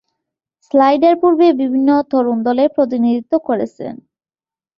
[0.63, 3.93] Snyder পূর্বে বিভিন্ন তরুন দলের প্রতিনিধিত্ব করেছেন।